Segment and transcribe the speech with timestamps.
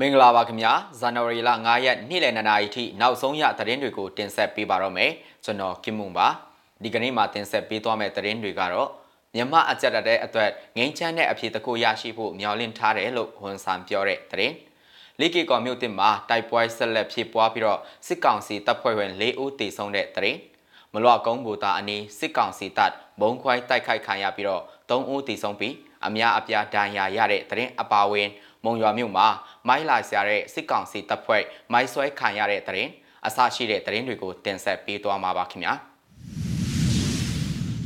[0.00, 5.10] မင်္ဂလာပါခင်ဗျာဇန်နဝါရီလ9ရက်နေ့လယ်2နာရီထိနောက်ဆုံးရသတင်းတွေကိုတင်ဆက်ပေးပါတော့မယ်
[5.44, 6.28] ကျွန်တော်ကင်မွန်ပါ
[6.82, 8.88] ဒီကနေ့မှာတင်ဆက်ပေးသွားမယ့်သတင်းတွေကတော့
[9.34, 14.54] မြန်မာအကြက်တဲ့အတွက်ငိမ့်ချမ်းတဲ့အဖြစ်တကူရရှိဖို့မျှော်လင့်ထားတယ်လို့ဝန်ဆန်ပြောတဲ့သတင်း
[15.20, 20.38] လိကီကော်မြို့တင်မှာတိုက်ပွဲဆက်လက်ဖြစ်ပွားပြီးတော့စစ်ကောင်စီတပ်ဖွဲ့ဝင်၄ဦးတေဆုံးတဲ့သတင်း
[20.94, 25.74] မလွတ်ကုန်းဘူတာအနီးစစ်ကောင်စီတပ်ဘုံခွိုင်းတိုက်ခိုက်ခံရပြီးတော့၃ဦးတေဆုံးပြီး
[26.06, 28.28] အများအပြားဒဏ်ရာရတဲ့သတင်းအပါအဝင်
[28.64, 29.26] မုံရွာမြို့မှာ
[29.68, 32.90] မိုင်းလာဆရာတဲ့စစ်ကောင်စီတပ်ဖွဲ့မိုင်းဆွဲခံရတဲ့တရင်
[33.26, 35.74] အစရှိတဲ့တရင်တွေကိုတင်ဆက်ပေးသွားမှာပါခင်ဗျာ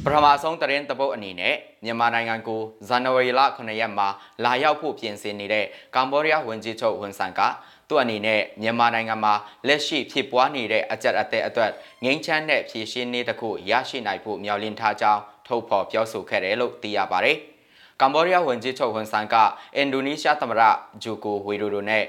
[0.04, 1.54] ပထမဆုံးတရင်တပုတ်အနေနဲ့
[1.84, 4.08] မြန်မာနိုင်ငံကိုဇန်နဝါရီလ9ရက်မှာ
[4.44, 7.40] လာရောက်ဖို့ပြင်ဆင်နေတဲ့ကမ္ဘောဒီးယားဝန်ကြီးချုပ်ဝန်ဆန်က
[7.88, 9.34] သူ့အနေနဲ့မြန်မာနိုင်ငံမှာ
[9.66, 11.70] လက်ရှိဖြစ်ပွားနေတဲ့အကြက်အသက်အတွက်
[12.04, 17.36] ငိမ့်ချမ်းတဲ့ဖြည့်ရှင်းနေတခုရရှိနိုင်ဖို့မျှော်လင့်ထားကြောင်းထုတ်ဖော်ပြောဆိုခဲ့တယ်လို့သိရပါတယ်။
[18.00, 19.34] ကမ္ဘောဒီးယားဝန်ကြီးချုပ်ဟွန်ဆန်က
[19.76, 20.62] အင်ဒိုနီးရှားသမ္မတ
[21.02, 22.04] ဂျိုကိုဝီဒိုဒိုနဲ့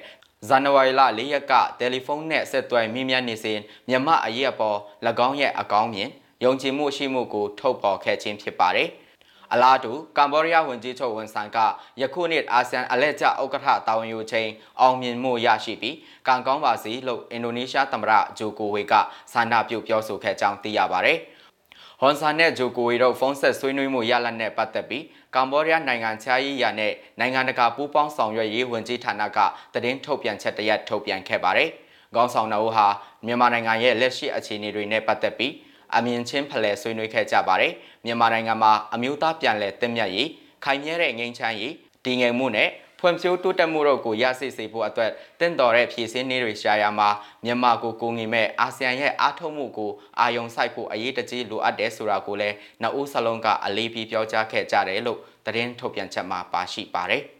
[0.47, 4.77] ဇန်နဝါရီလ၄ရက်ကတယ်လီဖုန်းနဲ့ဆက်သွယ်မိမြန်းနေစဉ်မြန်မာအရေးအပေါ်၎
[5.27, 6.09] င်းရဲ့အကောင်းမြင်
[6.43, 8.89] ယုံကြည်မှုရှိမှုကိုထုတ်ပေါ်ခဲ့ခြင်းဖြစ်ပါတယ်။
[9.53, 11.57] အလားတူကမ္ဘောဒီးယားဝန်ကြီးချုပ်ဝန်ဆန်က
[12.01, 14.49] ယခုနှစ်အာဆီယံအလဲကျဥက္ကဋ္ဌတာဝန်ယူချိန်
[14.81, 15.95] အောင်မြင်မှုရရှိပြီး
[16.27, 18.93] ကံကောင်းပါစေလို့အင်ဒိုနီးရှားသမ္မတဂျိုကိုဝေက
[19.33, 21.17] ဆန္ဒပြုပြောဆိုခဲ့ကြောင်းသိရပါတယ်။
[22.01, 25.03] ဟွန်ဆန်နဲ့ဂျိုကိုဝီတို့ဖုန်းဆက်ဆွေးနွေးမှုရလဒ်နဲ့ပတ်သက်ပြီး
[25.35, 29.37] ကမ္ဘောဒီးယားနိုင်ငံခြားရေးရာနဲ့နိုင်ငံတကာပူးပေါင်းဆောင်ရွက်ရေးဝန်ကြီးဌာနက
[29.73, 31.69] သတင်းထုတ်ပြန်ချက်တရက်ထုတ်ပြန်ခဲ့ပါတယ်။
[32.15, 32.87] ခေါင်းဆောင်တော်ဟာ
[33.25, 35.53] မြန်မာနိုင်ငံရဲ့လက်ရှိအခြေအနေတွေနဲ့ပတ်သက်ပြီး
[35.95, 37.73] အမြင်ချင်းဖလှယ်ဆွေးနွေးခဲ့ကြပါတယ်။
[38.05, 40.29] မြန်မာနိုင်ငံမှာအမျိုးသားပြန်လည်တင်မြတ်ရေး
[40.63, 41.73] ခိုင်မြဲတဲ့ငြိမ်းချမ်းရေး
[42.05, 47.09] တည်ငြိမ်မှုနဲ့ဖွံ့ဖြိုးတိုးတက်မှုတို့ကိုရရှိစေဖို့အတွက်တင့်တော်တဲ့ဖြည့်ဆင်းနည်းတွေရှာရမှာ
[47.45, 57.23] မြန်မာကိုကိုငင်မဲ့အာဆီယံရဲ့အားထုတ်မှုကိုအာယုံစိုက်ဖို့အရေးတကြီးလိုအပ်တယ်ဆိုတာကိုလည်းနှစ်ဦးစလုံးကအလေးပေးပြောကြားခဲ့ကြတယ်လို့သတင်းထုတ်ပြန်ချက်မှာပါရှိပါတယ်။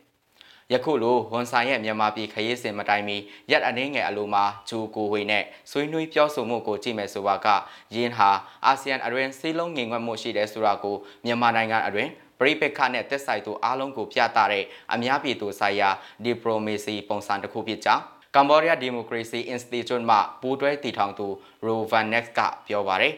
[0.74, 3.18] ယခုလိုဝန်ဆိုင်ရဲ့မြန်မာပြည်ခရီးစဉ်မတိုင်မီ
[3.52, 7.48] ရက်အနေငယ်အလိုမှာဂျူကိုဝေနဲ့ဆွေးနွေးပြောဆိုမှုကိုကြည့်မယ်ဆိုပါက
[7.96, 8.30] ယင်းဟာ
[8.66, 12.10] အာဆီယံအရင်စီးလုံးငင်ွက်မှုရှိတယ်ဆိုတာကိုမြန်မာနိုင်ငံအရင်
[12.40, 14.64] ပရိပက္ခနဲ့တက်ဆိုင်သူအားလုံးကိုပြသတဲ့
[14.94, 15.90] အများပြည်သူဆိုင်ရာ
[16.24, 18.04] ဒီပရိုမေစီပုံစံတစ်ခုဖြစ်ကြောင်း
[18.36, 21.28] ကမ္ဘောဒီးယားဒီမိုကရေစီအင်စတီကျုမှပူးတွဲတည်ထောင်သူ
[21.66, 23.14] ရိုဗန်နက်စ်ကပြောပါတယ်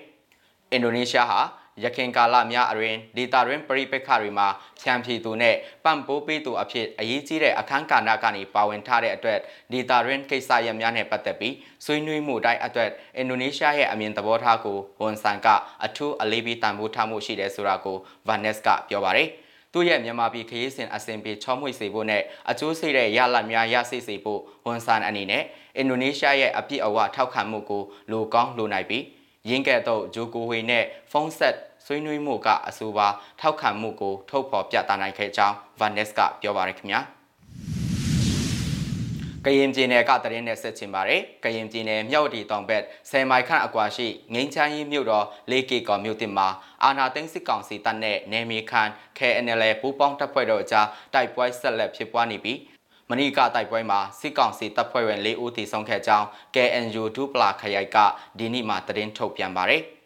[0.71, 1.39] အင်ဒိုနီးရှားဟာ
[1.83, 4.47] ရခင်ကာလများအရင်ဒေတာတွင်ပရိပက္ခတွေမှာ
[4.81, 9.39] ဖြန့်ဖြီသူနဲ့ပံ့ပိုးပေးသူအဖြစ်အရေးကြီးတဲ့အခန်းကဏ္ဍကနေပါဝင်ထားတဲ့အတွက်
[9.71, 11.55] ဒေတာတွင်ကိစ္စရပ်များနဲ့ပတ်သက်ပြီး
[11.85, 15.47] ဆွေးနွေးမှုတိုင်းအတွက်အင်ဒိုနီးရှားရဲ့အမြင်သဘောထားကိုဝန်ဆန်က
[15.85, 19.29] အထူးအလေးပေးတန်ဖိုးထားမှုရှိတယ်ဆိုတာကိုဗန်နက်စ်ကပြောပါတယ်
[19.73, 25.43] သူ့ရဲ့မြန်မာပြည်ခရီးစဉ်အစဉ်ပြေချောမွေ့စေဖို့နဲ့အကျိုးစိတဲ့ရလဒ်များရရှိစေဖို့ဝန်ဆန်အနေနဲ့
[25.77, 29.03] အင်ဒိုနီးရှားရဲ့အပြည့်အဝထောက်ခံမှုကိုလိုကောင်းလိုနိုင်ပြီး
[29.49, 31.55] ရင်းကဲ့သို့ဂျိုကိုဝေနဲ့ဖုန်းဆက်
[31.85, 33.07] ဆွေးနွေးမှုကအဆိုပါ
[33.39, 37.01] ထောက်ခံမှုကိုထုတ်ဖော်ပြသနိုင်ခဲ့ကြောင်းဗန်နက်စ်ကပြောပါရခင်ဗျာ
[39.45, 46.47] ကရင်ပြည်နယ်ကတရင်နဲ့ဆက်ချင်ပါတယ်။ကရင်ပြည်နယ်မြောက်တီတောင်ဘက်ဆယ်မိုင်ခန့်အကွာရှိငိမ့်ချမ်းကြီးမြို့တော်လေးကေကော်မြို့တင်မှာ
[46.83, 52.59] အာနာသိန်းစစ်ကောင်စီတပ်နဲ့နေမီခန် KNL ပူးပေါင်းတပ်ဖွဲ့တို့အကြားတိုက်ပွဲဆက်လက်ဖြစ်ပွားနေပြီး
[53.09, 57.97] မနီကတိုက်ပွဲမှာစစ်ကောင်စီတပ်ဖွဲ့ဝင်၄ဦးထိဆုံးခဲ့ကြောင်း KNU ဒူပလာခရိုက်က
[58.37, 59.83] ဒီနေ့မှသတင်းထုတ်ပြန်ပါတယ်။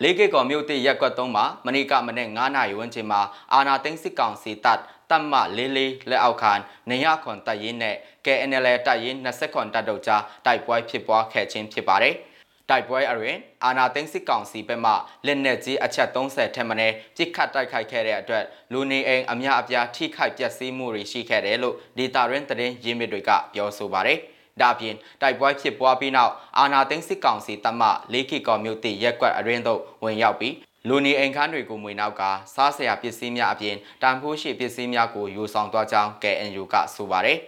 [0.00, 3.20] လေးကေကော်မြို့တိရက်ကွက်သုံးမှာမနေ့ကမနေ့9နာရီဝန်းကျင်မှာ
[3.52, 4.80] အာနာသိန်းစစ်ကောင်စီတပ်
[5.10, 6.52] တပ်မလေးလေးလက်အောက်ခံ
[6.90, 12.14] နေရခွန်တပ်ရင်းနဲ့ KNL တပ်ရင်း20ခွန်တပ်တို့ကြားတိုက်ပွဲဖြစ်ပွားခဲ့ခြင်းဖြစ်ပါတယ်။
[12.70, 14.92] တိုက်ပွဲအရင်အာနာသိန်းစစ်ကောင်စီဘက်မှ
[15.26, 24.18] လက်နက်ကြီးအချက်30ထက်မနည်းပြစ်ခတ်တိုက်ခိုက်ခဲ့တဲ့အတွက်လူနေအိမ်အများအပြားထိခိုက်ပျက်စီးမှုတွေရှိခဲ့တယ်လို့ဒေတာရင်းသတင်းရင်းမြစ်တွေကပြောဆိုပါတယ်။
[24.60, 27.82] ဒါပြင်တိုက်ပွဲဖြစ်ပွားပြီးနောက်အာနာသိန်းစစ်ကောင်စီတပ်မ
[28.12, 30.54] လေးကီကော်မြို့တိရက်ကွက်အရင်းသို့ဝင်ရောက်ပြီး
[30.88, 32.22] လူနေအိမ်ခန်းတွေကိုမွေနောက်က
[32.54, 37.38] စားစရာပစ္စည်းများအပြင်တန်ဖိုးရှိပစ္စည်းများကိုယူဆောင်သွားကြောင်း KNU ကဆိုပါတယ်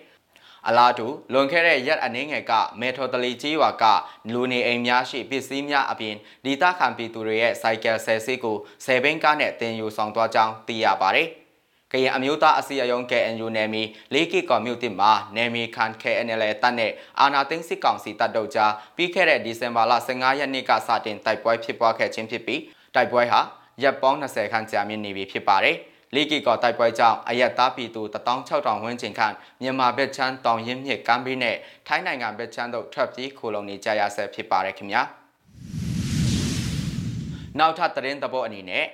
[0.69, 3.85] အလားတူလွန်ခဲ့တဲ့ရက်အနှင်းငယ်ကမေထော်တလီကြီးရွာက
[4.33, 6.15] လူနေအိမ်များရှိပစ္စည်းများအပြင်
[6.45, 11.29] ဒေသခံပြည်သူတွေရဲ့စိုက်ကယ်ဆယ်စီးကိုဆယ်ဘင်းကားနဲ့တင်ယူဆောင်သွားကြောင်းသိရပါတယ်။
[11.95, 13.83] ကရင်အမျိုးသားအစည်းအရုံး KNU နယ်မြေ
[14.15, 22.61] လေးကီကော်မြို့တင်မှာနယ်မြေခန် KNL တပ်နဲ့အာနာသိန်းစစ်ကောင်စီတပ်တို့ကြားပြီးခဲ့တဲ့ဒီဇင်ဘာလ15ရက်နေ့ကစတင်တိုက်ပွဲဖြစ်ပွားခဲ့ခြင်းဖြစ်ပြီး
[22.95, 23.41] တိုက်ပွဲဟာ
[23.83, 25.77] ရပ်ပေါင်း20ခန့်ကြာမြင့်နေပြီဖြစ်ပါတယ်။
[26.15, 31.57] လီကီကောတိုက်ပွဲကြောင့်အရက်သားပြည်သူ16000ဝန်းကျင်ခန့်မြန်မာဘက်ချမ်းတောင်ရင်မြစ်ကမ်းဘေးနဲ့
[31.87, 35.03] ထိုင်းနိုင်ငံဘက်ချမ်းတို့ထွက်ပြေးခိုလုံနေကြရဆဲဖြစ်ပါတယ်ခင်ဗျာ။
[37.59, 38.87] နောက်ထပ်သတင်းသဘောအနေနဲ့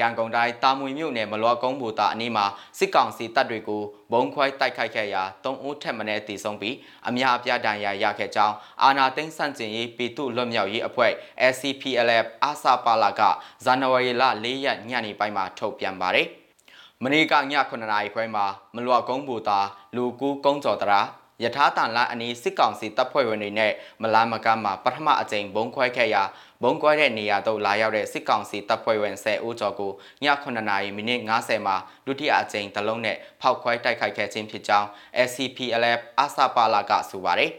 [0.00, 2.46] ရန်ကုန်တိုင်းတာမွေမြို့နယ်မလွာကုန်းဘူတာအနီးမှာ
[2.78, 3.82] စစ်ကောင်စီတပ်တွေကို
[4.12, 6.76] ဘုံခွဲတိုက်ခိုက်ခဲ့ရာ၃ဦးထက်မနည်းတည်ဆုံးပြီး
[7.08, 11.12] အများအပြားဒဏ်ရာရခဲ့ကြောင်းအာနာသိန်းစန့်ကျင်ရေးပြည်သူ့လွတ်မြောက်ရေးအဖွဲ့
[11.52, 13.22] SCPLF အာစာပါလာက
[13.64, 16.28] ဇန်နဝါရီလ၄ရက်ညနေပိုင်းမှာထုတ်ပြန်ပါတယ်။
[17.02, 17.38] မနေ့ကည
[17.70, 19.58] 9နာရီခွဲမှာမလွာကုန်းဘူတာ
[19.96, 26.22] လူကူကုန်းကျော်တရာရ ယထာတန်လအနီးစစ်ကောင်စီတပ်ဖွဲ့ဝင်တွေနဲ့မလာမကမ်းမှာပထမအကြိမ်ဘုံခွဲခဲ့ရာ
[26.62, 29.92] ဘုံကွဲတဲ့နေရာသို့လာရောက်တဲ့စစ်ကောင်စီတပ်ဖွဲ့ဝင်10ဦးကျော်ကို
[30.24, 31.76] ည9နာရီမိနစ်50မှာ
[32.06, 34.88] ဒုတိယအကြိမ်တလုံးနဲ့ဖောက်ခွဲတိုက်ခိုက်ခဲ့ခြင်းဖြစ်ကြောင်း
[35.28, 37.52] SCPLF အစပါလာကဆိုပါတယ်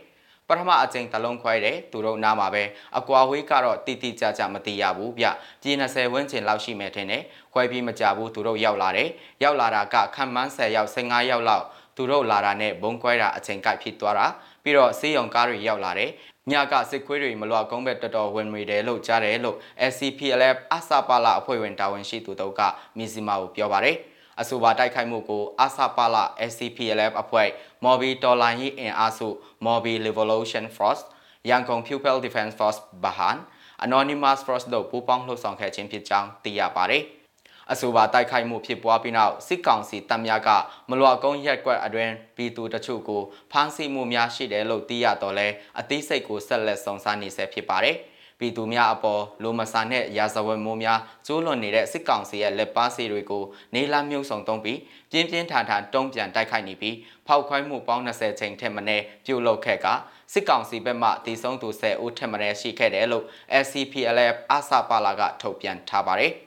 [0.49, 2.63] ပထမအကြိမ်တလုံးခွဲတယ်သူတို့နားမှာပဲ
[2.97, 5.25] အကွာဝေးကတော့တိတိကျကျမသိရဘူးဗျ
[5.61, 7.23] ပြည်20ဝန်းကျင်လောက်ရှိမယ်ထင်တယ်
[7.53, 9.09] ခွဲပြီးမကြဘူးသူတို့ရောက်လာတယ်
[9.43, 11.65] ရောက်လာတာကခံမှန်း10ရောက်15ရောက်လောက်
[11.95, 14.27] သူတို့လာတာနဲ့ဘုံကွဲတာအချိန်ကိုက်ဖြစ်သွားတာ
[14.63, 16.11] ပြီးတော့စေးရုံကားတွေရောက်လာတယ်
[16.51, 19.57] ညကစစ်ခွေးတွေမလွတ်ကုန်းဘက်တော်တော်ဝင်နေတယ်လို့ကြားတယ်လို့
[19.91, 22.61] SCPLF အစပါလာအဖွဲ့ဝင်တာဝန်ရှိသူတို့က
[22.97, 23.97] မီဇီမာကိုပြောပါတယ်
[24.41, 27.49] အဆိုပါတိုက်ခိုက်မှုကိုအစပါလာ SCPLF အဖွဲ့
[27.85, 29.27] Mobi တော်လိုင်းရေးအင်အားစု
[29.65, 31.03] Mobi Revolution Force
[31.49, 33.37] ရန်ကုန် Pupil Defense Force ဘဟန်
[33.85, 37.03] Anonymous Force တို့ပူးပေါင်းလှုပ်ဆောင်ခဲ့ခြင်းဖြစ်ကြောင်းသိရပါတယ်။
[37.71, 40.49] အဆိုပါတိုက်ခိုက်မှုဖြစ်ပွားပြီးနောက်စစ်ကောင်စီတပ်များက
[40.89, 43.21] မလွာကုန်းရက်ကွက်အတွင်ပြည်သူတချို့ကို
[43.51, 45.47] ဖမ်းဆီးမှုများရှိတယ်လို့သိရတော့လဲ
[45.79, 47.97] အသေးစိတ်ကိုဆက်လက်စုံစမ်းနေဆဲဖြစ်ပါတယ်။
[48.39, 53.43] ပြည်သူများအပေါ်လိုမဆာနဲ့ရာဇဝတ်မှုများကျိုးလွန်နေတဲ့စစ်ကောင်စီရဲ့လက်ပါစီတွေကို
[53.75, 54.79] နေလာမြုပ်ဆောင်သုံးပြီး
[55.11, 56.95] ပြင်းပြင်းထန်ထန်တုံ့ပြန်တိုက်ခိုက်နေပြီး
[57.27, 59.87] ဖောက်ခွဲမှုပေါင်း20ချိန်ထက်မနည်းပြုလုပ်ခဲ့က
[60.33, 63.25] စစ်ကောင်စီဘက်မှတည်ဆုံးသူ10ဦးထက်မနည်းရှိခဲ့တယ်လို့
[63.63, 66.33] SCPLF အစပါလာကထုတ်ပြန်ထားပါတယ်။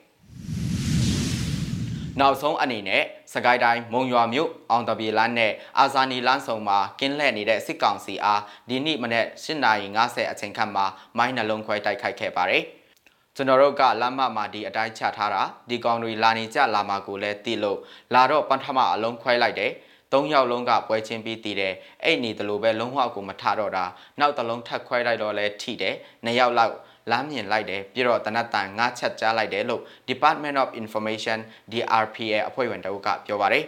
[2.20, 3.02] နောက်ဆုံးအနေနဲ့
[3.32, 12.62] စကိုင်းတိုင်းမုံရွာမြို့အောင်တပြေလမ်းနဲ့အာဇာနီလမ်းဆောင်မှာကင်းလှည့်နေတဲ့စစ်ကောင်စီအားဒီနေ့မနေ့8:50အချိန်ခန့်မှာမိုင်းနှလုံးခွဲတိုက်ခိုက်ခဲ့ပါတယ်။
[13.36, 17.78] ကျွန်တော်တို့ကလမ်းမမှာဒီအတိုင်းချထားတာဒီကောင်တွေလာနေကြလာမှာကိုလည်းသိလို့
[18.14, 19.72] လာတော့ပထမအလုံးခွဲလိုက်တယ်။
[20.12, 21.74] သုံးယောက်လုံးကပွဲချင်းပြီးတည်တယ်။
[22.04, 23.84] အဲ့နေတယ်လို့ပဲလုံးဝကိုမထတော့တာ။
[24.20, 25.94] နောက်တစ်လုံးထပ်ခွဲလိုက်တော့လဲထိတယ်။
[26.24, 26.74] နှစ်ယောက်လောက်
[27.10, 31.38] လမ်းမြင်လိုက်တယ်ပြီးတော့တနတ်တန်ငါးချက်ကြားလိုက်တယ်လို့ Department of Information
[31.72, 33.66] DRPA အဖွဲ့ဝင်တအုပ်ကပြောပါတယ်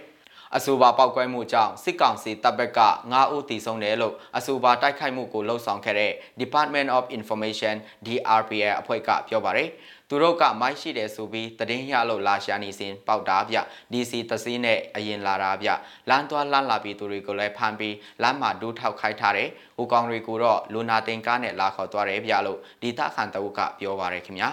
[0.56, 2.80] အဆိုပါပောက်ကွဲမှုကြောင့်စစ်ကောင်စီတပ်ဘက်က
[3.12, 7.74] 9ဦးတည်ဆုံးတယ်လို့အဆိုပါတိုက်ခိုက်မှုကိုလှုံ့ဆော်ခဲ့တဲ့ Department of Information
[8.06, 9.68] DRPA အဖွဲ့ကပြောပါတယ်
[10.12, 13.58] သူတို့ကမိုက်ရှိတယ်ဆိုပြီးတည်င်းရလို့လာရှာနေစဉ်ပေါက်တာဗျ
[13.92, 15.68] DC တစည်းနဲ့အရင်လာတာဗျ
[16.08, 24.48] လမ်းသွားလမ်းလာပြီးသူတွေကိုလည်းဖမ်းပြီးလမ်းမှာဒူးထောက်ခိုက်ထားတယ်ဟိုကောင်တွေကိုတော့လူနာတင်ကားနဲ့လာခေါ်သွားတယ်ဗျလို့ဒီတခန်တအုပ်ကပြောပါရခင်ဗျာ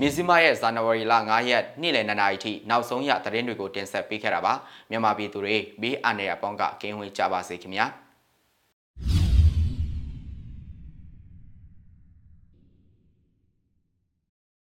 [0.00, 4.54] မြစည်းမရဲ့ဇန်နဝါရီလ9ရက်နေ့လယ်2နာရီထိနောက်ဆုံးရသတင်းတွေကိုတင်ဆက်ပေးခဲ့တာပါ
[4.90, 7.86] မြန်မာပြည်သူတွေဘေးအန္တရာယ်ပေါင်းကကင်းဝေးကြပါစေခင်ဗျာ